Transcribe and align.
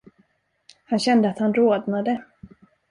Han 0.85 0.99
kände, 0.99 1.29
att 1.29 1.39
han 1.39 1.53
rodnade. 1.53 2.23